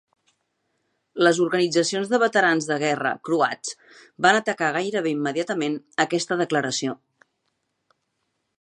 Les 1.27 1.39
organitzacions 1.43 2.09
de 2.13 2.19
veterans 2.23 2.69
de 2.71 2.77
guerra 2.83 3.11
croats 3.29 3.75
van 4.27 4.39
atacar 4.39 4.71
gairebé 4.79 5.15
immediatament 5.19 5.77
aquesta 6.07 6.39
declaració. 6.45 6.97